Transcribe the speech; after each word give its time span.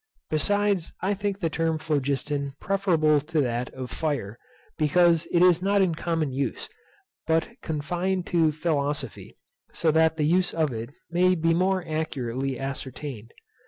Besides 0.31 0.93
I 1.01 1.13
think 1.13 1.39
the 1.41 1.49
term 1.51 1.77
phlogiston 1.77 2.53
preferable 2.59 3.19
to 3.21 3.41
that 3.41 3.71
of 3.75 3.91
fire, 3.91 4.39
because 4.75 5.27
it 5.31 5.43
is 5.43 5.61
not 5.61 5.79
in 5.83 5.93
common 5.93 6.31
use, 6.31 6.67
but 7.27 7.49
confined 7.61 8.25
to 8.33 8.51
philosophy; 8.51 9.37
so 9.73 9.91
that 9.91 10.17
the 10.17 10.25
use 10.25 10.55
of 10.55 10.73
it 10.73 10.89
may 11.11 11.35
be 11.35 11.53
more 11.53 11.87
accurately 11.87 12.57
ascertained. 12.59 13.31